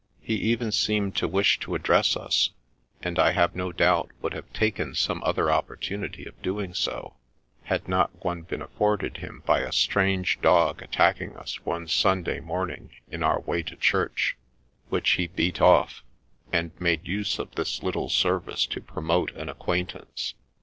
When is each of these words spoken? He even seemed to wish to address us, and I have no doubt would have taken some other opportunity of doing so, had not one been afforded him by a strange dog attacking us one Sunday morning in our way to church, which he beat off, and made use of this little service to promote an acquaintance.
He 0.19 0.33
even 0.33 0.71
seemed 0.71 1.15
to 1.17 1.27
wish 1.27 1.59
to 1.59 1.75
address 1.75 2.17
us, 2.17 2.49
and 3.03 3.19
I 3.19 3.33
have 3.33 3.55
no 3.55 3.71
doubt 3.71 4.09
would 4.23 4.33
have 4.33 4.51
taken 4.51 4.95
some 4.95 5.21
other 5.23 5.51
opportunity 5.51 6.25
of 6.25 6.41
doing 6.41 6.73
so, 6.73 7.17
had 7.65 7.87
not 7.87 8.25
one 8.25 8.41
been 8.41 8.63
afforded 8.63 9.17
him 9.17 9.43
by 9.45 9.59
a 9.59 9.71
strange 9.71 10.41
dog 10.41 10.81
attacking 10.81 11.35
us 11.37 11.63
one 11.65 11.87
Sunday 11.87 12.39
morning 12.39 12.89
in 13.11 13.21
our 13.21 13.41
way 13.41 13.61
to 13.61 13.75
church, 13.75 14.35
which 14.89 15.07
he 15.07 15.27
beat 15.27 15.61
off, 15.61 16.01
and 16.51 16.71
made 16.79 17.07
use 17.07 17.37
of 17.37 17.53
this 17.53 17.83
little 17.83 18.09
service 18.09 18.65
to 18.65 18.81
promote 18.81 19.29
an 19.35 19.49
acquaintance. 19.49 20.33